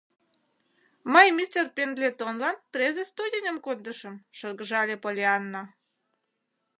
Мый 1.13 1.27
мистер 1.37 1.65
Пендлетонлан 1.75 2.57
презе 2.71 3.03
студеньым 3.11 3.57
кондышым,— 3.65 4.15
шыргыжале 4.37 4.95
Поллианна. 5.03 5.63